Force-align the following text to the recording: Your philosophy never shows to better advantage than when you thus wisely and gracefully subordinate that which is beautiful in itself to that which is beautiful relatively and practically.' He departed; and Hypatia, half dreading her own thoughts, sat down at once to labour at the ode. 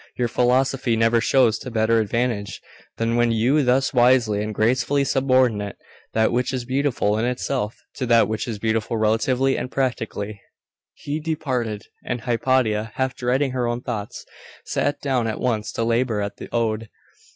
Your 0.17 0.27
philosophy 0.27 0.95
never 0.95 1.21
shows 1.21 1.59
to 1.59 1.69
better 1.69 1.99
advantage 1.99 2.59
than 2.97 3.17
when 3.17 3.31
you 3.31 3.61
thus 3.61 3.93
wisely 3.93 4.41
and 4.41 4.51
gracefully 4.51 5.03
subordinate 5.03 5.75
that 6.13 6.31
which 6.31 6.51
is 6.53 6.65
beautiful 6.65 7.19
in 7.19 7.25
itself 7.25 7.77
to 7.97 8.07
that 8.07 8.27
which 8.27 8.47
is 8.47 8.57
beautiful 8.57 8.97
relatively 8.97 9.55
and 9.55 9.69
practically.' 9.69 10.41
He 10.95 11.19
departed; 11.19 11.83
and 12.03 12.21
Hypatia, 12.21 12.93
half 12.95 13.15
dreading 13.15 13.51
her 13.51 13.67
own 13.67 13.81
thoughts, 13.81 14.25
sat 14.65 14.99
down 15.01 15.27
at 15.27 15.39
once 15.39 15.71
to 15.73 15.83
labour 15.83 16.19
at 16.21 16.37
the 16.37 16.49
ode. 16.51 16.89